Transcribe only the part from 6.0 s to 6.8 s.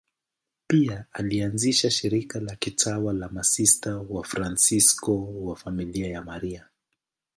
ya Maria.